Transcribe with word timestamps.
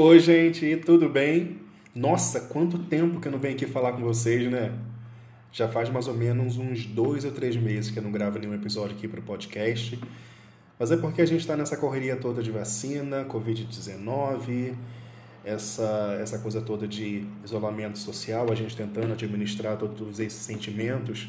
Oi, 0.00 0.20
gente, 0.20 0.76
tudo 0.76 1.08
bem? 1.08 1.58
Nossa, 1.92 2.42
quanto 2.42 2.78
tempo 2.78 3.18
que 3.18 3.26
eu 3.26 3.32
não 3.32 3.38
venho 3.40 3.56
aqui 3.56 3.66
falar 3.66 3.94
com 3.94 4.00
vocês, 4.00 4.48
né? 4.48 4.72
Já 5.50 5.66
faz 5.66 5.90
mais 5.90 6.06
ou 6.06 6.14
menos 6.14 6.56
uns 6.56 6.86
dois 6.86 7.24
ou 7.24 7.32
três 7.32 7.56
meses 7.56 7.90
que 7.90 7.98
eu 7.98 8.02
não 8.04 8.12
gravo 8.12 8.38
nenhum 8.38 8.54
episódio 8.54 8.96
aqui 8.96 9.08
para 9.08 9.18
o 9.18 9.22
podcast. 9.24 9.98
Mas 10.78 10.92
é 10.92 10.96
porque 10.96 11.20
a 11.20 11.26
gente 11.26 11.40
está 11.40 11.56
nessa 11.56 11.76
correria 11.76 12.14
toda 12.14 12.44
de 12.44 12.52
vacina, 12.52 13.24
Covid-19, 13.24 14.76
essa, 15.44 16.16
essa 16.22 16.38
coisa 16.38 16.60
toda 16.60 16.86
de 16.86 17.26
isolamento 17.44 17.98
social, 17.98 18.52
a 18.52 18.54
gente 18.54 18.76
tentando 18.76 19.12
administrar 19.12 19.76
todos 19.78 20.20
esses 20.20 20.38
sentimentos 20.38 21.28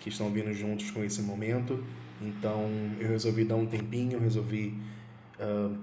que 0.00 0.10
estão 0.10 0.30
vindo 0.30 0.52
juntos 0.52 0.90
com 0.90 1.02
esse 1.02 1.22
momento. 1.22 1.82
Então 2.20 2.68
eu 3.00 3.08
resolvi 3.08 3.42
dar 3.42 3.56
um 3.56 3.64
tempinho, 3.64 4.20
resolvi 4.20 4.78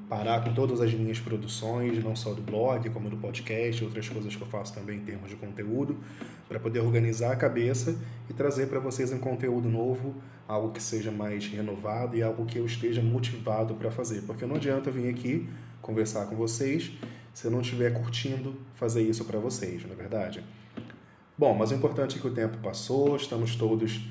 parar 0.07 0.43
com 0.43 0.53
todas 0.53 0.81
as 0.81 0.93
minhas 0.93 1.19
produções, 1.19 2.03
não 2.03 2.15
só 2.15 2.33
do 2.33 2.41
blog, 2.41 2.89
como 2.89 3.09
do 3.09 3.17
podcast, 3.17 3.83
outras 3.83 4.07
coisas 4.07 4.35
que 4.35 4.41
eu 4.41 4.47
faço 4.47 4.73
também 4.73 4.97
em 4.97 5.01
termos 5.01 5.29
de 5.29 5.35
conteúdo, 5.35 5.97
para 6.47 6.59
poder 6.59 6.79
organizar 6.79 7.33
a 7.33 7.35
cabeça 7.35 7.97
e 8.29 8.33
trazer 8.33 8.67
para 8.67 8.79
vocês 8.79 9.11
um 9.11 9.19
conteúdo 9.19 9.69
novo, 9.69 10.15
algo 10.47 10.71
que 10.71 10.81
seja 10.81 11.11
mais 11.11 11.47
renovado 11.47 12.15
e 12.15 12.23
algo 12.23 12.45
que 12.45 12.57
eu 12.57 12.65
esteja 12.65 13.01
motivado 13.01 13.75
para 13.75 13.91
fazer. 13.91 14.21
Porque 14.21 14.45
não 14.45 14.55
adianta 14.55 14.89
vir 14.89 15.09
aqui 15.09 15.47
conversar 15.81 16.25
com 16.25 16.35
vocês 16.35 16.91
se 17.33 17.45
eu 17.45 17.51
não 17.51 17.61
estiver 17.61 17.93
curtindo 17.93 18.55
fazer 18.75 19.01
isso 19.01 19.23
para 19.25 19.39
vocês, 19.39 19.83
não 19.83 19.93
é 19.93 19.95
verdade? 19.95 20.43
Bom, 21.37 21.53
mas 21.53 21.71
o 21.71 21.73
importante 21.73 22.17
é 22.17 22.21
que 22.21 22.27
o 22.27 22.33
tempo 22.33 22.57
passou, 22.57 23.15
estamos 23.15 23.55
todos 23.55 24.01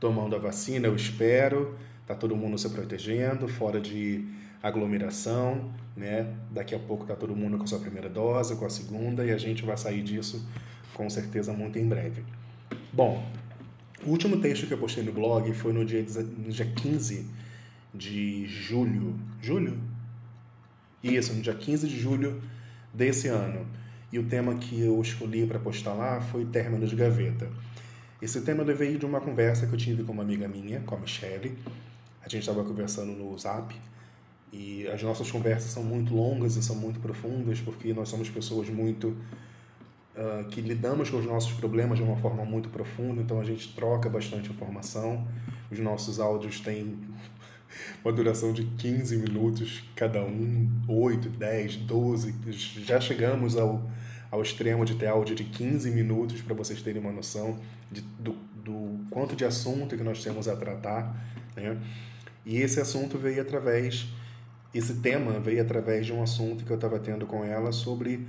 tomando 0.00 0.34
a 0.34 0.38
vacina, 0.38 0.86
eu 0.86 0.96
espero, 0.96 1.76
está 2.00 2.14
todo 2.14 2.34
mundo 2.34 2.56
se 2.56 2.68
protegendo, 2.70 3.46
fora 3.46 3.78
de 3.78 4.24
aglomeração, 4.62 5.72
né? 5.96 6.34
Daqui 6.50 6.74
a 6.74 6.78
pouco 6.78 7.04
está 7.04 7.14
todo 7.14 7.34
mundo 7.34 7.58
com 7.58 7.64
a 7.64 7.66
sua 7.66 7.78
primeira 7.78 8.08
dose, 8.08 8.56
com 8.56 8.64
a 8.64 8.70
segunda, 8.70 9.24
e 9.24 9.30
a 9.30 9.38
gente 9.38 9.64
vai 9.64 9.76
sair 9.76 10.02
disso 10.02 10.46
com 10.94 11.08
certeza 11.08 11.52
muito 11.52 11.78
em 11.78 11.86
breve. 11.86 12.24
Bom, 12.92 13.24
o 14.04 14.10
último 14.10 14.40
texto 14.40 14.66
que 14.66 14.74
eu 14.74 14.78
postei 14.78 15.04
no 15.04 15.12
blog 15.12 15.52
foi 15.52 15.72
no 15.72 15.84
dia, 15.84 16.04
no 16.36 16.50
dia 16.50 16.66
15 16.66 17.26
de 17.94 18.46
julho. 18.46 19.18
Julho? 19.40 19.78
Isso, 21.02 21.32
no 21.34 21.42
dia 21.42 21.54
15 21.54 21.88
de 21.88 21.98
julho 21.98 22.42
desse 22.92 23.28
ano. 23.28 23.66
E 24.12 24.18
o 24.18 24.24
tema 24.24 24.54
que 24.54 24.80
eu 24.80 25.00
escolhi 25.00 25.46
para 25.46 25.58
postar 25.58 25.92
lá 25.92 26.20
foi 26.20 26.44
término 26.46 26.86
de 26.86 26.96
gaveta. 26.96 27.48
Esse 28.20 28.40
tema 28.40 28.64
veio 28.64 28.98
de 28.98 29.06
uma 29.06 29.20
conversa 29.20 29.66
que 29.66 29.72
eu 29.72 29.78
tive 29.78 30.02
com 30.02 30.12
uma 30.12 30.22
amiga 30.22 30.48
minha, 30.48 30.80
com 30.80 30.94
a 30.94 30.98
Michelle. 30.98 31.56
A 32.24 32.28
gente 32.28 32.40
estava 32.40 32.64
conversando 32.64 33.12
no 33.12 33.36
Zap 33.38 33.72
e 34.52 34.86
as 34.88 35.02
nossas 35.02 35.30
conversas 35.30 35.70
são 35.70 35.82
muito 35.82 36.14
longas 36.14 36.56
e 36.56 36.62
são 36.62 36.76
muito 36.76 37.00
profundas 37.00 37.60
porque 37.60 37.92
nós 37.92 38.08
somos 38.08 38.28
pessoas 38.30 38.68
muito 38.68 39.08
uh, 40.16 40.44
que 40.48 40.60
lidamos 40.60 41.10
com 41.10 41.18
os 41.18 41.26
nossos 41.26 41.52
problemas 41.52 41.98
de 41.98 42.04
uma 42.04 42.16
forma 42.16 42.44
muito 42.44 42.68
profunda, 42.68 43.22
então 43.22 43.40
a 43.40 43.44
gente 43.44 43.74
troca 43.74 44.08
bastante 44.08 44.50
informação. 44.50 45.26
Os 45.70 45.78
nossos 45.78 46.18
áudios 46.18 46.60
têm 46.60 46.98
uma 48.04 48.12
duração 48.12 48.52
de 48.52 48.64
15 48.64 49.16
minutos 49.18 49.84
cada 49.94 50.22
um, 50.22 50.68
8, 50.88 51.28
10, 51.28 51.76
12. 51.76 52.34
Já 52.84 53.00
chegamos 53.00 53.56
ao, 53.56 53.88
ao 54.30 54.42
extremo 54.42 54.84
de 54.84 54.94
ter 54.94 55.06
áudio 55.06 55.34
de 55.34 55.44
15 55.44 55.90
minutos 55.90 56.40
para 56.40 56.54
vocês 56.54 56.80
terem 56.82 57.00
uma 57.00 57.12
noção 57.12 57.58
de, 57.92 58.00
do, 58.00 58.32
do 58.64 59.04
quanto 59.10 59.36
de 59.36 59.44
assunto 59.44 59.96
que 59.96 60.02
nós 60.02 60.22
temos 60.22 60.48
a 60.48 60.56
tratar. 60.56 61.14
Né? 61.54 61.78
E 62.46 62.56
esse 62.56 62.80
assunto 62.80 63.18
veio 63.18 63.42
através 63.42 64.08
esse 64.74 64.94
tema 64.96 65.40
veio 65.40 65.62
através 65.62 66.06
de 66.06 66.12
um 66.12 66.22
assunto 66.22 66.64
que 66.64 66.70
eu 66.70 66.76
estava 66.76 66.98
tendo 66.98 67.26
com 67.26 67.44
ela 67.44 67.72
sobre 67.72 68.26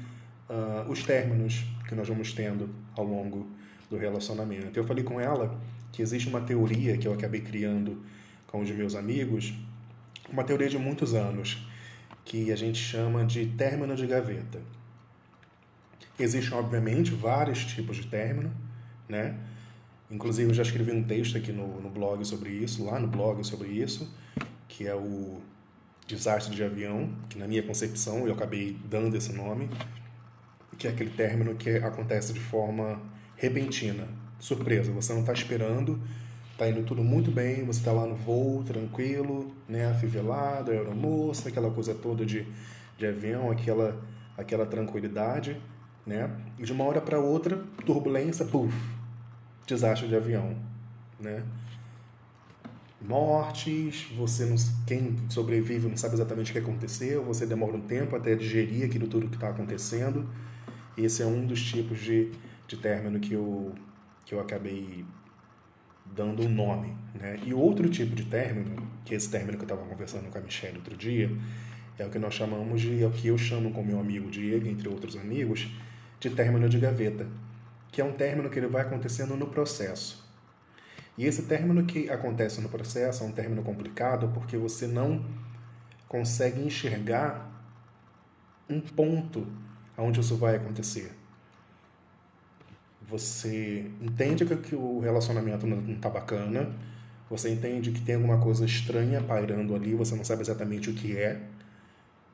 uh, 0.50 0.90
os 0.90 1.04
términos 1.04 1.66
que 1.88 1.96
nós 1.96 2.08
vamos 2.08 2.34
tendo 2.34 2.70
ao 2.96 3.06
longo 3.06 3.48
do 3.90 3.98
relacionamento. 3.98 4.78
Eu 4.78 4.84
falei 4.84 5.04
com 5.04 5.20
ela 5.20 5.60
que 5.92 6.02
existe 6.02 6.30
uma 6.30 6.42
teoria 6.42 6.98
que 6.98 7.08
eu 7.08 7.14
acabei 7.14 7.42
criando 7.42 8.02
com 8.48 8.62
os 8.62 8.72
meus 8.72 8.96
amigos, 8.96 9.54
uma 10.32 10.44
teoria 10.44 10.70
de 10.70 10.78
muitos 10.78 11.14
anos, 11.14 11.68
que 12.24 12.52
a 12.52 12.56
gente 12.56 12.80
chama 12.80 13.26
de 13.26 13.48
término 13.48 13.96
de 13.96 14.06
gaveta. 14.06 14.62
Existem, 16.18 16.58
obviamente, 16.58 17.12
vários 17.12 17.66
tipos 17.66 17.98
de 17.98 18.08
término, 18.08 18.52
né? 19.08 19.36
Inclusive, 20.12 20.50
eu 20.50 20.54
já 20.54 20.64
escrevi 20.64 20.92
um 20.92 21.04
texto 21.04 21.38
aqui 21.38 21.52
no, 21.52 21.82
no 21.82 21.90
blog 21.90 22.24
sobre 22.26 22.50
isso, 22.50 22.84
lá 22.86 23.00
no 23.00 23.08
blog 23.08 23.44
sobre 23.44 23.70
isso, 23.70 24.12
que 24.68 24.88
é 24.88 24.96
o 24.96 25.42
desastre 26.10 26.56
de 26.56 26.64
avião, 26.64 27.08
que 27.30 27.38
na 27.38 27.48
minha 27.48 27.62
concepção 27.62 28.26
eu 28.26 28.34
acabei 28.34 28.76
dando 28.90 29.16
esse 29.16 29.32
nome, 29.32 29.70
que 30.76 30.88
é 30.88 30.90
aquele 30.90 31.12
término 31.12 31.54
que 31.54 31.70
acontece 31.70 32.34
de 32.34 32.40
forma 32.40 33.00
repentina, 33.38 34.08
surpresa, 34.40 34.92
você 34.92 35.14
não 35.14 35.20
está 35.20 35.34
esperando, 35.34 36.02
está 36.52 36.68
indo 36.68 36.82
tudo 36.84 37.04
muito 37.04 37.30
bem, 37.30 37.64
você 37.64 37.80
está 37.80 37.92
lá 37.92 38.08
no 38.08 38.16
voo, 38.16 38.64
tranquilo, 38.64 39.54
né, 39.68 39.88
afivelado, 39.88 40.72
aeromoça, 40.72 41.50
aquela 41.50 41.70
coisa 41.70 41.94
toda 41.94 42.26
de, 42.26 42.48
de 42.98 43.06
avião, 43.06 43.52
aquela, 43.52 44.02
aquela 44.36 44.66
tranquilidade, 44.66 45.62
né, 46.08 46.32
e 46.58 46.64
de 46.64 46.74
uma 46.74 46.86
hora 46.86 47.00
para 47.00 47.20
outra, 47.20 47.62
turbulência, 47.86 48.46
puf, 48.46 48.76
desastre 49.68 50.08
de 50.08 50.16
avião, 50.16 50.58
né, 51.20 51.44
mortes, 53.02 54.08
você 54.16 54.46
não, 54.46 54.56
quem 54.86 55.16
sobrevive 55.30 55.88
não 55.88 55.98
sabe 55.98 56.16
exatamente 56.16 56.52
o 56.52 56.54
que 56.54 56.60
aconteceu, 56.60 57.24
você 57.24 57.46
demora 57.46 57.76
um 57.76 57.82
tempo 57.82 58.16
até 58.16 58.36
digerir 58.36 58.86
aquilo 58.86 59.08
tudo 59.08 59.28
que 59.28 59.36
está 59.36 59.50
acontecendo. 59.50 60.28
Esse 60.98 61.24
é 61.24 61.26
um 61.26 61.46
dos 61.46 61.62
tipos 61.64 62.00
de, 62.00 62.32
de 62.68 62.78
término 62.78 63.20
que 63.20 63.34
eu, 63.34 63.74
que 64.26 64.34
eu 64.34 64.40
acabei 64.40 65.06
dando 66.06 66.44
um 66.44 66.50
nome. 66.50 66.94
Né? 67.16 67.40
E 67.46 67.54
outro 67.54 67.90
tipo 67.90 68.16
de 68.16 68.26
término, 68.26 68.86
que 69.06 69.14
é 69.14 69.18
esse 69.18 69.30
término 69.30 69.58
que 69.58 69.64
eu 69.64 69.66
estava 69.68 69.86
conversando 69.86 70.30
com 70.30 70.38
a 70.38 70.42
Michelle 70.42 70.78
outro 70.78 70.98
dia, 70.98 71.32
é 71.98 72.06
o 72.06 72.10
que 72.10 72.20
nós 72.20 72.34
chamamos 72.34 72.82
de, 72.82 73.04
é 73.04 73.08
o 73.08 73.12
que 73.12 73.28
eu 73.28 73.38
chamo 73.38 73.72
com 73.72 73.84
meu 73.84 74.00
amigo 74.00 74.30
Diego, 74.30 74.68
entre 74.68 74.88
outros 74.88 75.16
amigos, 75.16 75.70
de 76.20 76.30
término 76.30 76.68
de 76.68 76.80
gaveta, 76.80 77.28
que 77.92 78.02
é 78.02 78.04
um 78.04 78.14
término 78.14 78.50
que 78.50 78.60
ele 78.60 78.68
vai 78.68 78.82
acontecendo 78.82 79.36
no 79.36 79.48
processo. 79.48 80.29
E 81.20 81.26
esse 81.26 81.42
término 81.42 81.84
que 81.84 82.10
acontece 82.10 82.62
no 82.62 82.70
processo 82.70 83.26
é 83.26 83.28
um 83.28 83.32
término 83.34 83.62
complicado 83.62 84.32
porque 84.34 84.56
você 84.56 84.88
não 84.88 85.26
consegue 86.08 86.62
enxergar 86.62 87.46
um 88.70 88.80
ponto 88.80 89.46
onde 89.98 90.22
isso 90.22 90.38
vai 90.38 90.56
acontecer. 90.56 91.12
Você 93.06 93.92
entende 94.02 94.46
que 94.46 94.74
o 94.74 95.02
relacionamento 95.02 95.68
não 95.68 95.92
está 95.92 96.10
bacana, 96.10 96.74
você 97.30 97.50
entende 97.50 97.92
que 97.92 98.00
tem 98.00 98.16
alguma 98.16 98.40
coisa 98.40 98.64
estranha 98.64 99.22
pairando 99.22 99.76
ali, 99.76 99.94
você 99.94 100.16
não 100.16 100.24
sabe 100.24 100.42
exatamente 100.42 100.90
o 100.90 100.94
que 100.94 101.18
é. 101.18 101.42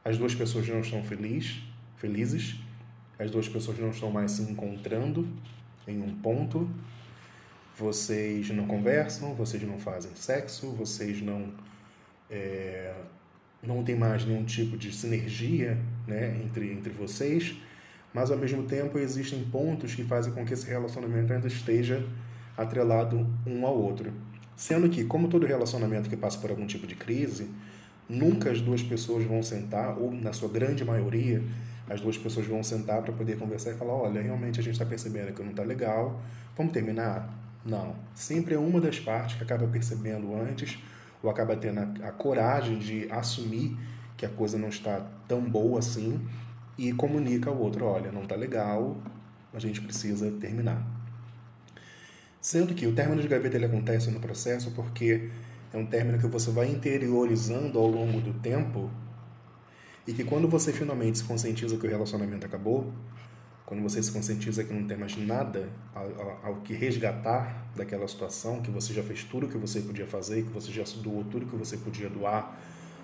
As 0.03 0.15
duas 0.15 0.35
pessoas 0.35 0.67
não 0.69 0.81
estão 0.81 1.03
feliz, 1.03 1.59
felizes, 1.97 2.59
as 3.17 3.31
duas 3.31 3.49
pessoas 3.49 3.79
não 3.79 3.89
estão 3.89 4.11
mais 4.11 4.33
se 4.33 4.43
encontrando 4.43 5.27
em 5.87 6.03
um 6.03 6.15
ponto, 6.19 6.69
vocês 7.77 8.49
não 8.49 8.65
conversam, 8.65 9.33
vocês 9.33 9.61
não 9.63 9.77
fazem 9.77 10.11
sexo, 10.15 10.71
vocês 10.71 11.21
não 11.21 11.53
é, 12.29 12.93
não 13.61 13.83
tem 13.83 13.95
mais 13.95 14.25
nenhum 14.25 14.45
tipo 14.45 14.77
de 14.77 14.93
sinergia 14.93 15.77
né, 16.07 16.39
entre, 16.43 16.71
entre 16.71 16.91
vocês, 16.91 17.55
mas 18.13 18.31
ao 18.31 18.37
mesmo 18.37 18.63
tempo 18.63 18.97
existem 18.97 19.43
pontos 19.43 19.93
que 19.93 20.03
fazem 20.03 20.33
com 20.33 20.45
que 20.45 20.53
esse 20.53 20.67
relacionamento 20.67 21.33
ainda 21.33 21.47
esteja 21.47 22.05
atrelado 22.57 23.27
um 23.45 23.65
ao 23.65 23.77
outro. 23.77 24.13
Sendo 24.55 24.87
que, 24.89 25.03
como 25.03 25.27
todo 25.27 25.45
relacionamento 25.45 26.09
que 26.09 26.15
passa 26.15 26.37
por 26.37 26.49
algum 26.49 26.65
tipo 26.65 26.87
de 26.87 26.95
crise, 26.95 27.49
nunca 28.07 28.49
as 28.49 28.61
duas 28.61 28.81
pessoas 28.81 29.25
vão 29.25 29.43
sentar, 29.43 29.97
ou 29.97 30.11
na 30.13 30.31
sua 30.31 30.47
grande 30.47 30.85
maioria, 30.85 31.43
as 31.89 31.99
duas 31.99 32.17
pessoas 32.17 32.47
vão 32.47 32.63
sentar 32.63 33.01
para 33.01 33.11
poder 33.11 33.37
conversar 33.37 33.71
e 33.71 33.73
falar: 33.75 33.93
olha, 33.93 34.21
realmente 34.21 34.59
a 34.61 34.63
gente 34.63 34.73
está 34.73 34.85
percebendo 34.85 35.33
que 35.33 35.43
não 35.43 35.51
está 35.51 35.63
legal, 35.63 36.21
vamos 36.55 36.71
terminar? 36.71 37.44
Não. 37.65 37.95
Sempre 38.13 38.53
é 38.53 38.59
uma 38.59 38.79
das 38.79 38.99
partes 38.99 39.37
que 39.37 39.43
acaba 39.43 39.65
percebendo 39.67 40.35
antes 40.35 40.77
ou 41.23 41.29
acaba 41.29 41.55
tendo 41.55 41.79
a, 41.79 42.09
a 42.09 42.11
coragem 42.11 42.77
de 42.77 43.11
assumir 43.11 43.75
que 44.15 44.25
a 44.25 44.29
coisa 44.29 44.57
não 44.57 44.69
está 44.69 45.05
tão 45.27 45.41
boa 45.41 45.79
assim 45.79 46.21
e 46.77 46.93
comunica 46.93 47.49
ao 47.49 47.57
outro: 47.57 47.85
olha, 47.85 48.11
não 48.11 48.23
está 48.23 48.35
legal, 48.35 48.97
a 49.53 49.59
gente 49.59 49.81
precisa 49.81 50.29
terminar. 50.31 50.85
Sendo 52.39 52.75
que 52.75 52.85
o 52.85 52.93
término 52.93 53.21
de 53.21 53.27
gaveta 53.27 53.57
ele 53.57 53.65
acontece 53.65 54.11
no 54.11 54.19
processo 54.19 54.69
porque 54.71 55.31
é 55.73 55.77
um 55.77 55.85
término 55.87 56.19
que 56.19 56.27
você 56.27 56.51
vai 56.51 56.69
interiorizando 56.69 57.79
ao 57.79 57.87
longo 57.87 58.21
do 58.21 58.33
tempo 58.35 58.91
e 60.07 60.13
que 60.13 60.23
quando 60.23 60.47
você 60.47 60.71
finalmente 60.71 61.17
se 61.17 61.23
conscientiza 61.23 61.75
que 61.77 61.87
o 61.87 61.89
relacionamento 61.89 62.45
acabou, 62.45 62.93
quando 63.65 63.81
você 63.81 64.01
se 64.01 64.11
conscientiza 64.11 64.63
que 64.63 64.73
não 64.73 64.87
tem 64.87 64.95
mais 64.95 65.17
nada 65.17 65.69
ao, 66.43 66.57
que 66.57 66.73
resgatar 66.73 67.65
daquela 67.75 68.07
situação, 68.07 68.61
que 68.61 68.69
você 68.69 68.93
já 68.93 69.01
fez 69.01 69.23
tudo 69.23 69.47
o 69.47 69.49
que 69.49 69.57
você 69.57 69.81
podia 69.81 70.05
fazer, 70.05 70.43
que 70.43 70.51
você 70.51 70.71
já 70.71 70.83
doou 71.01 71.23
tudo 71.23 71.47
que 71.47 71.55
você 71.55 71.75
podia 71.77 72.09
doar, 72.09 72.57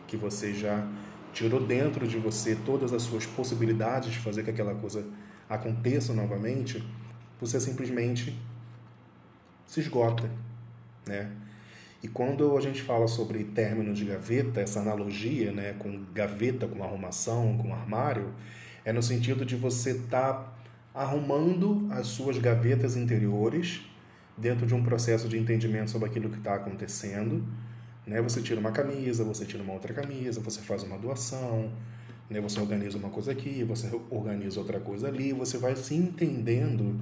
que 0.07 0.15
você 0.15 0.53
já 0.53 0.87
tirou 1.33 1.65
dentro 1.65 2.07
de 2.07 2.17
você 2.17 2.55
todas 2.55 2.93
as 2.93 3.01
suas 3.01 3.25
possibilidades 3.25 4.11
de 4.11 4.19
fazer 4.19 4.43
que 4.43 4.51
aquela 4.51 4.75
coisa 4.75 5.03
aconteça 5.49 6.13
novamente, 6.13 6.83
você 7.39 7.59
simplesmente 7.59 8.39
se 9.65 9.79
esgota, 9.79 10.29
né? 11.07 11.31
E 12.03 12.07
quando 12.07 12.57
a 12.57 12.61
gente 12.61 12.81
fala 12.81 13.07
sobre 13.07 13.43
término 13.43 13.93
de 13.93 14.05
gaveta, 14.05 14.59
essa 14.59 14.79
analogia, 14.79 15.51
né, 15.51 15.75
com 15.77 16.03
gaveta, 16.13 16.67
com 16.67 16.83
arrumação, 16.83 17.57
com 17.57 17.73
armário, 17.73 18.33
é 18.83 18.91
no 18.91 19.01
sentido 19.01 19.45
de 19.45 19.55
você 19.55 19.91
estar 19.91 20.33
tá 20.33 20.53
arrumando 20.93 21.87
as 21.91 22.07
suas 22.07 22.37
gavetas 22.37 22.95
interiores 22.95 23.81
dentro 24.37 24.65
de 24.65 24.73
um 24.73 24.83
processo 24.83 25.27
de 25.29 25.37
entendimento 25.37 25.91
sobre 25.91 26.09
aquilo 26.09 26.29
que 26.29 26.37
está 26.37 26.55
acontecendo. 26.55 27.45
Né? 28.05 28.21
Você 28.21 28.41
tira 28.41 28.59
uma 28.59 28.71
camisa, 28.71 29.23
você 29.23 29.45
tira 29.45 29.63
uma 29.63 29.73
outra 29.73 29.93
camisa, 29.93 30.41
você 30.41 30.61
faz 30.61 30.83
uma 30.83 30.97
doação, 30.97 31.71
né? 32.29 32.41
você 32.41 32.59
organiza 32.59 32.97
uma 32.97 33.09
coisa 33.09 33.31
aqui, 33.31 33.63
você 33.63 33.89
organiza 34.09 34.59
outra 34.59 34.79
coisa 34.79 35.07
ali, 35.07 35.31
você 35.31 35.57
vai 35.57 35.75
se 35.75 35.95
entendendo, 35.95 36.99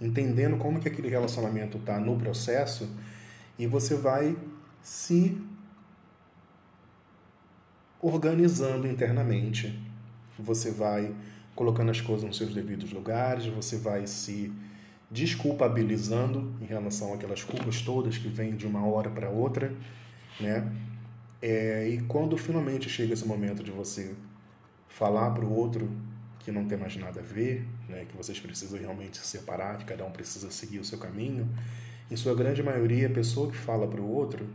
entendendo 0.00 0.56
como 0.58 0.80
que 0.80 0.88
aquele 0.88 1.08
relacionamento 1.08 1.78
está 1.78 1.98
no 1.98 2.18
processo 2.18 2.88
e 3.58 3.66
você 3.66 3.94
vai 3.94 4.36
se 4.82 5.40
organizando 8.00 8.86
internamente. 8.86 9.93
Você 10.38 10.70
vai 10.70 11.14
colocando 11.54 11.90
as 11.90 12.00
coisas 12.00 12.24
nos 12.24 12.36
seus 12.36 12.52
devidos 12.52 12.92
lugares, 12.92 13.46
você 13.46 13.76
vai 13.76 14.06
se 14.06 14.52
desculpabilizando 15.10 16.52
em 16.60 16.64
relação 16.64 17.14
àquelas 17.14 17.44
culpas 17.44 17.80
todas 17.82 18.18
que 18.18 18.28
vêm 18.28 18.56
de 18.56 18.66
uma 18.66 18.84
hora 18.86 19.08
para 19.08 19.30
outra, 19.30 19.72
né? 20.40 20.68
É, 21.40 21.88
e 21.88 22.00
quando 22.02 22.36
finalmente 22.36 22.88
chega 22.88 23.12
esse 23.12 23.26
momento 23.26 23.62
de 23.62 23.70
você 23.70 24.14
falar 24.88 25.30
para 25.30 25.44
o 25.44 25.52
outro 25.52 25.90
que 26.40 26.50
não 26.50 26.66
tem 26.66 26.76
mais 26.76 26.96
nada 26.96 27.20
a 27.20 27.22
ver, 27.22 27.66
né? 27.88 28.06
Que 28.06 28.16
vocês 28.16 28.40
precisam 28.40 28.78
realmente 28.78 29.18
se 29.18 29.26
separar, 29.26 29.78
que 29.78 29.84
cada 29.84 30.04
um 30.04 30.10
precisa 30.10 30.50
seguir 30.50 30.78
o 30.78 30.84
seu 30.84 30.98
caminho. 30.98 31.48
Em 32.10 32.16
sua 32.16 32.34
grande 32.34 32.62
maioria, 32.62 33.06
a 33.06 33.10
pessoa 33.10 33.50
que 33.50 33.56
fala 33.56 33.86
para 33.86 34.00
o 34.00 34.10
outro 34.10 34.46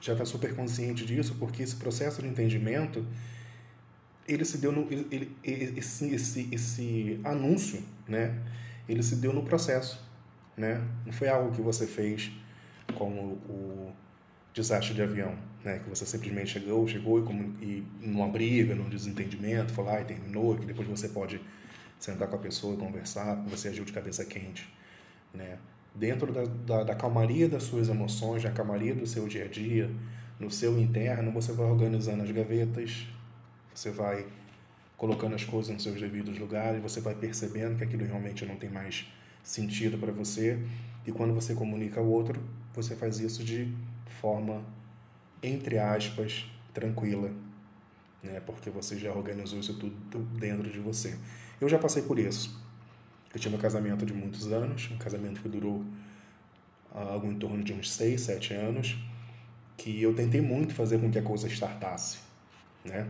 já 0.00 0.12
está 0.12 0.24
super 0.24 0.54
consciente 0.54 1.04
disso, 1.04 1.34
porque 1.38 1.62
esse 1.62 1.76
processo 1.76 2.20
de 2.20 2.28
entendimento 2.28 3.04
ele 4.28 4.44
se 4.44 4.58
deu 4.58 4.72
no 4.72 4.86
ele, 4.90 5.36
esse, 5.42 6.14
esse, 6.14 6.48
esse 6.52 7.20
anúncio, 7.24 7.82
né? 8.08 8.34
Ele 8.88 9.02
se 9.02 9.16
deu 9.16 9.32
no 9.32 9.42
processo, 9.42 10.00
né? 10.56 10.82
Não 11.04 11.12
foi 11.12 11.28
algo 11.28 11.54
que 11.54 11.60
você 11.60 11.86
fez 11.86 12.30
como 12.94 13.20
o 13.48 13.92
desastre 14.52 14.94
de 14.94 15.02
avião, 15.02 15.34
né? 15.64 15.78
Que 15.78 15.88
você 15.88 16.04
simplesmente 16.04 16.50
chegou, 16.50 16.86
chegou 16.86 17.20
e, 17.20 17.22
como, 17.22 17.42
e 17.62 17.84
numa 18.00 18.28
briga, 18.28 18.74
num 18.74 18.88
desentendimento, 18.88 19.72
foi 19.72 19.84
lá 19.84 20.00
e 20.00 20.04
terminou, 20.04 20.56
que 20.56 20.66
depois 20.66 20.88
você 20.88 21.08
pode 21.08 21.40
sentar 21.98 22.28
com 22.28 22.36
a 22.36 22.38
pessoa 22.38 22.74
e 22.74 22.76
conversar, 22.76 23.36
você 23.46 23.68
agiu 23.68 23.84
de 23.84 23.92
cabeça 23.92 24.24
quente, 24.24 24.68
né? 25.32 25.58
Dentro 25.94 26.30
da, 26.32 26.44
da, 26.44 26.84
da 26.84 26.94
calmaria 26.94 27.48
das 27.48 27.62
suas 27.62 27.88
emoções, 27.88 28.42
da 28.42 28.50
calmaria 28.50 28.94
do 28.94 29.06
seu 29.06 29.26
dia 29.26 29.44
a 29.44 29.48
dia, 29.48 29.90
no 30.38 30.50
seu 30.50 30.78
interno, 30.78 31.32
você 31.32 31.52
vai 31.52 31.66
organizando 31.66 32.22
as 32.22 32.30
gavetas, 32.30 33.06
você 33.76 33.90
vai 33.90 34.26
colocando 34.96 35.34
as 35.34 35.44
coisas 35.44 35.72
nos 35.72 35.82
seus 35.82 36.00
devidos 36.00 36.38
lugares, 36.38 36.80
você 36.80 37.00
vai 37.00 37.14
percebendo 37.14 37.76
que 37.76 37.84
aquilo 37.84 38.06
realmente 38.06 38.44
não 38.46 38.56
tem 38.56 38.70
mais 38.70 39.06
sentido 39.42 39.98
para 39.98 40.10
você. 40.10 40.58
E 41.06 41.12
quando 41.12 41.34
você 41.34 41.54
comunica 41.54 42.00
ao 42.00 42.06
outro, 42.06 42.42
você 42.74 42.96
faz 42.96 43.20
isso 43.20 43.44
de 43.44 43.70
forma, 44.20 44.64
entre 45.42 45.78
aspas, 45.78 46.46
tranquila, 46.72 47.30
né? 48.22 48.40
porque 48.40 48.70
você 48.70 48.98
já 48.98 49.12
organizou 49.12 49.60
isso 49.60 49.74
tudo 49.74 49.94
dentro 50.38 50.70
de 50.70 50.78
você. 50.78 51.16
Eu 51.60 51.68
já 51.68 51.78
passei 51.78 52.02
por 52.02 52.18
isso. 52.18 52.58
Eu 53.34 53.38
tive 53.38 53.54
um 53.54 53.58
casamento 53.58 54.06
de 54.06 54.14
muitos 54.14 54.50
anos, 54.50 54.90
um 54.90 54.96
casamento 54.96 55.42
que 55.42 55.48
durou 55.48 55.84
uh, 56.94 56.98
algo 56.98 57.30
em 57.30 57.38
torno 57.38 57.62
de 57.62 57.74
uns 57.74 57.92
6, 57.92 58.20
7 58.22 58.54
anos, 58.54 58.96
que 59.76 60.00
eu 60.00 60.14
tentei 60.14 60.40
muito 60.40 60.74
fazer 60.74 60.98
com 60.98 61.10
que 61.10 61.18
a 61.18 61.22
coisa 61.22 61.46
startasse, 61.46 62.18
né? 62.82 63.06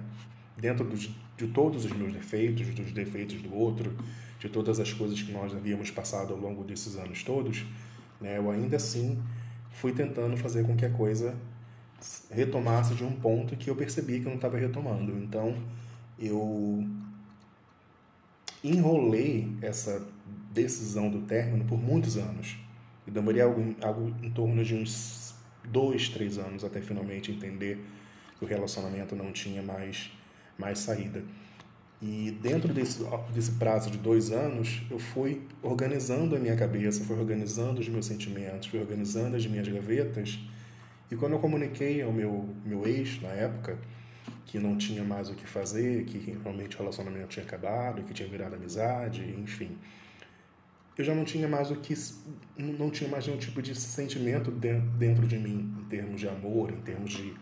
Dentro 0.56 0.84
dos, 0.84 1.10
de 1.36 1.46
todos 1.48 1.84
os 1.84 1.92
meus 1.92 2.12
defeitos, 2.12 2.68
dos 2.74 2.92
defeitos 2.92 3.40
do 3.42 3.54
outro, 3.54 3.94
de 4.38 4.48
todas 4.48 4.80
as 4.80 4.92
coisas 4.92 5.20
que 5.20 5.32
nós 5.32 5.54
havíamos 5.54 5.90
passado 5.90 6.32
ao 6.32 6.38
longo 6.38 6.64
desses 6.64 6.96
anos 6.96 7.22
todos, 7.22 7.64
né, 8.20 8.38
eu 8.38 8.50
ainda 8.50 8.76
assim 8.76 9.22
fui 9.70 9.92
tentando 9.92 10.36
fazer 10.36 10.64
com 10.66 10.74
que 10.74 10.84
a 10.84 10.90
coisa 10.90 11.36
retomasse 12.30 12.94
de 12.94 13.04
um 13.04 13.12
ponto 13.12 13.56
que 13.56 13.68
eu 13.68 13.76
percebi 13.76 14.20
que 14.20 14.26
eu 14.26 14.30
não 14.30 14.36
estava 14.36 14.58
retomando. 14.58 15.12
Então, 15.18 15.56
eu 16.18 16.86
enrolei 18.62 19.56
essa 19.62 20.06
decisão 20.52 21.10
do 21.10 21.20
término 21.22 21.64
por 21.64 21.78
muitos 21.78 22.16
anos. 22.16 22.56
E 23.06 23.10
demorei 23.10 23.42
algo, 23.42 23.74
algo 23.82 24.14
em 24.22 24.30
torno 24.30 24.64
de 24.64 24.74
uns 24.74 25.34
dois, 25.64 26.08
três 26.08 26.38
anos 26.38 26.64
até 26.64 26.80
finalmente 26.80 27.30
entender 27.30 27.84
que 28.38 28.44
o 28.44 28.48
relacionamento 28.48 29.14
não 29.14 29.32
tinha 29.32 29.62
mais 29.62 30.10
mais 30.58 30.78
saída. 30.78 31.22
E 32.00 32.30
dentro 32.42 32.72
desse, 32.74 33.02
desse 33.32 33.52
prazo 33.52 33.90
de 33.90 33.96
dois 33.98 34.30
anos, 34.30 34.82
eu 34.90 34.98
fui 34.98 35.42
organizando 35.62 36.36
a 36.36 36.38
minha 36.38 36.54
cabeça, 36.54 37.02
fui 37.04 37.18
organizando 37.18 37.80
os 37.80 37.88
meus 37.88 38.06
sentimentos, 38.06 38.68
fui 38.68 38.78
organizando 38.78 39.34
as 39.34 39.46
minhas 39.46 39.66
gavetas. 39.66 40.38
E 41.10 41.16
quando 41.16 41.32
eu 41.32 41.38
comuniquei 41.38 42.02
ao 42.02 42.12
meu, 42.12 42.48
meu 42.64 42.86
ex, 42.86 43.20
na 43.22 43.28
época, 43.28 43.78
que 44.44 44.58
não 44.58 44.76
tinha 44.76 45.02
mais 45.02 45.30
o 45.30 45.34
que 45.34 45.46
fazer, 45.46 46.04
que 46.04 46.18
realmente 46.18 46.76
o 46.76 46.78
relacionamento 46.78 47.28
tinha 47.28 47.44
acabado, 47.44 48.02
que 48.02 48.12
tinha 48.12 48.28
virado 48.28 48.54
amizade, 48.54 49.22
enfim, 49.38 49.76
eu 50.98 51.04
já 51.04 51.14
não 51.14 51.24
tinha 51.24 51.46
mais 51.46 51.70
o 51.70 51.76
que 51.76 51.94
não 52.56 52.90
tinha 52.90 53.08
mais 53.08 53.26
nenhum 53.26 53.38
tipo 53.38 53.60
de 53.60 53.74
sentimento 53.74 54.50
dentro 54.50 55.26
de 55.26 55.38
mim 55.38 55.74
em 55.78 55.84
termos 55.84 56.20
de 56.20 56.28
amor, 56.28 56.72
em 56.72 56.80
termos 56.80 57.12
de 57.12 57.34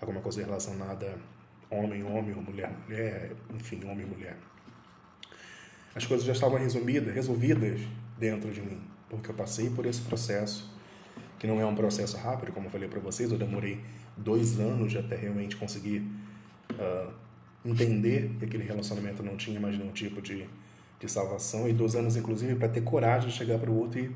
alguma 0.00 0.20
coisa 0.20 0.42
relacionada 0.42 1.18
homem, 1.72 2.02
homem, 2.04 2.34
ou 2.34 2.42
mulher, 2.42 2.70
mulher, 2.86 3.32
enfim, 3.54 3.80
homem, 3.84 4.04
mulher. 4.04 4.36
As 5.94 6.06
coisas 6.06 6.26
já 6.26 6.32
estavam 6.32 6.58
resumidas, 6.58 7.14
resolvidas 7.14 7.80
dentro 8.18 8.50
de 8.50 8.60
mim, 8.60 8.80
porque 9.08 9.30
eu 9.30 9.34
passei 9.34 9.70
por 9.70 9.86
esse 9.86 10.00
processo, 10.02 10.70
que 11.38 11.46
não 11.46 11.60
é 11.60 11.66
um 11.66 11.74
processo 11.74 12.16
rápido, 12.16 12.52
como 12.52 12.66
eu 12.66 12.70
falei 12.70 12.88
para 12.88 13.00
vocês, 13.00 13.30
eu 13.30 13.38
demorei 13.38 13.80
dois 14.16 14.60
anos 14.60 14.94
até 14.94 15.16
realmente 15.16 15.56
conseguir 15.56 15.98
uh, 16.72 17.12
entender 17.64 18.30
que 18.38 18.44
aquele 18.44 18.64
relacionamento 18.64 19.22
não 19.22 19.36
tinha 19.36 19.58
mais 19.58 19.76
nenhum 19.76 19.92
tipo 19.92 20.22
de, 20.22 20.46
de 21.00 21.10
salvação, 21.10 21.68
e 21.68 21.72
dois 21.72 21.94
anos, 21.94 22.16
inclusive, 22.16 22.54
para 22.54 22.68
ter 22.68 22.82
coragem 22.82 23.28
de 23.28 23.34
chegar 23.34 23.58
para 23.58 23.70
o 23.70 23.78
outro 23.78 23.98
e 23.98 24.14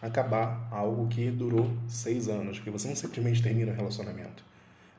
acabar 0.00 0.68
algo 0.70 1.08
que 1.08 1.30
durou 1.30 1.70
seis 1.88 2.28
anos, 2.28 2.58
porque 2.58 2.70
você 2.70 2.88
não 2.88 2.96
simplesmente 2.96 3.42
termina 3.42 3.72
o 3.72 3.74
relacionamento. 3.74 4.44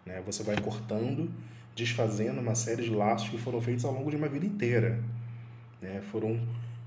Né? 0.05 0.21
Você 0.25 0.43
vai 0.43 0.59
cortando 0.59 1.31
desfazendo 1.79 2.41
uma 2.41 2.55
série 2.55 2.83
de 2.83 2.89
laços 2.89 3.29
que 3.29 3.37
foram 3.37 3.61
feitos 3.61 3.85
ao 3.85 3.93
longo 3.93 4.09
de 4.09 4.17
uma 4.17 4.27
vida 4.27 4.45
inteira. 4.45 5.01
Né? 5.81 6.01
Foram 6.11 6.39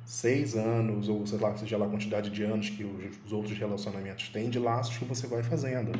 seis 0.04 0.54
anos, 0.54 1.08
ou 1.08 1.26
sei 1.26 1.38
lá, 1.38 1.56
seja 1.56 1.78
lá 1.78 1.87
a 1.87 1.88
quantidade 1.88 2.28
de 2.28 2.42
anos 2.42 2.68
que 2.68 2.84
os 2.84 3.32
outros 3.32 3.56
relacionamentos 3.58 4.28
têm, 4.28 4.50
de 4.50 4.58
laços 4.58 4.99
que 4.99 5.04
você 5.04 5.26
vai 5.26 5.42
fazendo. 5.42 5.99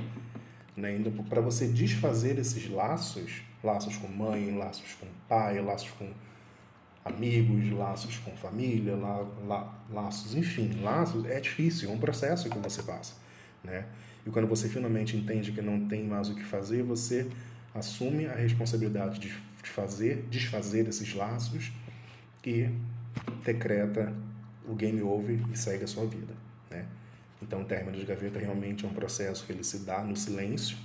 Né? 0.77 1.03
Para 1.29 1.41
você 1.41 1.67
desfazer 1.67 2.39
esses 2.39 2.71
laços, 2.71 3.43
laços 3.65 3.97
com 3.97 4.09
mãe, 4.09 4.57
laços 4.57 4.95
com 5.01 5.07
pai, 5.27 5.61
laços 5.63 5.91
com 5.91 6.09
amigos, 7.05 7.71
laços 7.73 8.19
com 8.19 8.31
família, 8.37 8.95
la, 8.95 9.27
la, 9.47 9.75
laços, 9.91 10.35
enfim, 10.35 10.71
laços, 10.83 11.25
é 11.25 11.41
difícil, 11.41 11.91
é 11.91 11.93
um 11.93 11.99
processo 11.99 12.49
que 12.49 12.59
você 12.59 12.83
passa. 12.83 13.15
Né? 13.65 13.87
E 14.27 14.31
quando 14.31 14.47
você 14.47 14.69
finalmente 14.69 15.17
entende 15.17 15.51
que 15.51 15.63
não 15.63 15.89
tem 15.89 16.05
mais 16.05 16.29
o 16.29 16.35
que 16.35 16.45
fazer, 16.45 16.83
você 16.83 17.29
assume 17.75 18.27
a 18.27 18.35
responsabilidade 18.35 19.19
de 19.19 19.33
fazer, 19.63 20.27
desfazer 20.31 20.89
esses 20.89 21.15
laços 21.15 21.73
e 22.45 22.69
decreta 23.45 24.13
o 24.67 24.75
game 24.75 25.03
over 25.03 25.41
e 25.53 25.57
segue 25.57 25.85
a 25.85 25.87
sua 25.87 26.07
vida. 26.07 26.35
Né? 26.71 26.87
Então, 27.41 27.63
o 27.63 27.65
término 27.65 27.97
de 27.97 28.05
gaveta 28.05 28.39
realmente 28.39 28.85
é 28.85 28.89
um 28.89 28.95
processo 28.95 29.45
que 29.45 29.53
ele 29.53 29.65
se 29.65 29.79
dá 29.81 30.03
no 30.03 30.17
silêncio, 30.17 30.77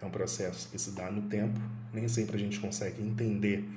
é 0.00 0.04
um 0.04 0.10
processo 0.10 0.68
que 0.68 0.78
se 0.78 0.92
dá 0.92 1.10
no 1.10 1.22
tempo. 1.22 1.58
Nem 1.92 2.08
sempre 2.08 2.36
a 2.36 2.38
gente 2.38 2.58
consegue 2.58 3.02
entender 3.02 3.68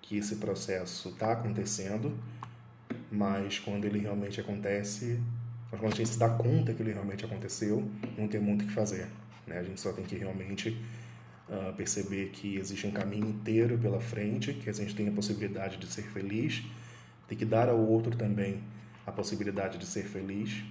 que 0.00 0.16
esse 0.16 0.36
processo 0.36 1.08
está 1.08 1.32
acontecendo, 1.32 2.16
mas 3.10 3.58
quando 3.58 3.84
ele 3.84 3.98
realmente 3.98 4.40
acontece, 4.40 5.20
quando 5.70 5.92
a 5.92 5.96
gente 5.96 6.08
se 6.08 6.18
dá 6.18 6.28
conta 6.28 6.72
que 6.72 6.82
ele 6.82 6.92
realmente 6.92 7.24
aconteceu, 7.24 7.90
não 8.16 8.28
tem 8.28 8.40
muito 8.40 8.64
o 8.64 8.68
que 8.68 8.72
fazer. 8.72 9.08
Né? 9.46 9.58
A 9.58 9.62
gente 9.62 9.80
só 9.80 9.92
tem 9.92 10.04
que 10.04 10.16
realmente 10.16 10.80
perceber 11.76 12.30
que 12.30 12.56
existe 12.56 12.86
um 12.86 12.90
caminho 12.90 13.28
inteiro 13.28 13.78
pela 13.78 14.00
frente, 14.00 14.52
que 14.52 14.68
a 14.68 14.72
gente 14.72 14.94
tem 14.94 15.08
a 15.08 15.12
possibilidade 15.12 15.76
de 15.76 15.86
ser 15.86 16.02
feliz, 16.02 16.64
tem 17.28 17.38
que 17.38 17.44
dar 17.44 17.68
ao 17.68 17.78
outro 17.78 18.16
também 18.16 18.62
a 19.06 19.12
possibilidade 19.12 19.78
de 19.78 19.86
ser 19.86 20.04
feliz 20.04 20.64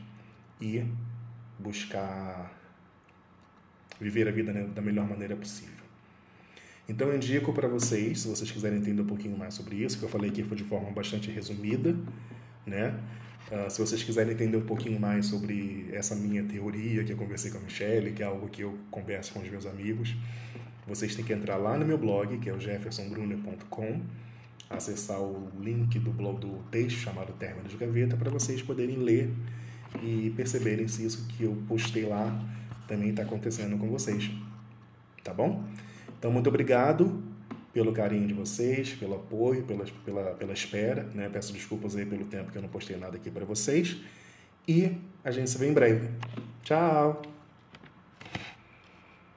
e 0.60 0.84
buscar 1.58 2.54
viver 4.00 4.28
a 4.28 4.32
vida 4.32 4.52
né, 4.52 4.68
da 4.76 4.82
melhor 4.82 5.08
maneira 5.08 5.36
possível. 5.36 5.74
Então 6.88 7.08
eu 7.08 7.16
indico 7.16 7.52
para 7.54 7.68
vocês, 7.68 8.22
se 8.22 8.28
vocês 8.28 8.52
quiserem 8.52 8.78
entender 8.78 9.02
um 9.02 9.08
pouquinho 9.08 9.38
mais 9.38 9.54
sobre 9.54 9.78
isso, 9.78 9.98
que 9.98 10.04
eu 10.04 10.10
falei 10.10 10.30
aqui 10.30 10.44
foi 10.44 10.56
de 10.58 10.64
forma 10.64 10.92
bastante 10.92 11.32
resumida, 11.32 11.96
né? 12.66 13.00
Uh, 13.52 13.70
se 13.70 13.80
vocês 13.80 14.04
quiserem 14.04 14.34
entender 14.34 14.58
um 14.58 14.66
pouquinho 14.66 15.00
mais 15.00 15.28
sobre 15.28 15.88
essa 15.94 16.16
minha 16.16 16.44
teoria 16.44 17.04
que 17.04 17.12
eu 17.12 17.18
conversei 17.18 17.52
com 17.52 17.60
a 17.60 17.62
Michelle, 17.62 18.12
que 18.12 18.24
é 18.24 18.26
algo 18.26 18.50
que 18.50 18.62
eu 18.62 18.78
converso 18.90 19.34
com 19.34 19.40
os 19.40 19.50
meus 19.50 19.66
amigos, 19.66 20.16
vocês 20.88 21.16
têm 21.16 21.26
que 21.26 21.34
entrar 21.34 21.58
lá 21.58 21.78
no 21.78 21.86
meu 21.86 21.98
blog, 21.98 22.38
que 22.38 22.50
é 22.50 22.54
o 22.54 22.60
jeffersonbrunner.com, 22.60 24.02
acessar 24.70 25.20
o 25.20 25.52
link 25.60 25.98
do 26.00 26.12
blog 26.12 26.40
do 26.40 26.64
texto 26.70 26.98
chamado 26.98 27.34
Término 27.34 27.68
de 27.68 27.78
Gaveta 27.78 28.16
para 28.16 28.30
vocês 28.30 28.62
poderem 28.62 28.98
ler 28.98 29.32
e 30.04 30.32
perceberem 30.36 30.88
se 30.88 31.06
isso 31.06 31.28
que 31.28 31.44
eu 31.44 31.56
postei 31.68 32.06
lá 32.06 32.32
também 32.88 33.10
está 33.10 33.24
acontecendo 33.24 33.78
com 33.78 33.88
vocês. 33.88 34.30
Tá 35.24 35.34
bom? 35.34 35.64
Então, 36.18 36.32
muito 36.32 36.48
obrigado 36.48 37.24
pelo 37.74 37.92
carinho 37.92 38.28
de 38.28 38.34
vocês, 38.34 38.94
pelo 38.94 39.16
apoio, 39.16 39.64
pela, 39.64 39.86
pela, 40.06 40.32
pela 40.36 40.54
espera. 40.54 41.04
Né? 41.14 41.30
Peço 41.30 41.52
desculpas 41.52 41.96
aí 41.96 42.06
pelo 42.06 42.26
tempo 42.26 42.52
que 42.52 42.58
eu 42.58 42.62
não 42.62 42.70
postei 42.70 42.96
nada 42.96 43.18
aqui 43.18 43.30
para 43.30 43.44
vocês. 43.44 43.98
E 44.68 44.96
a 45.24 45.32
gente 45.32 45.50
se 45.50 45.58
vê 45.58 45.68
em 45.68 45.74
breve. 45.74 46.10
Tchau! 46.64 47.35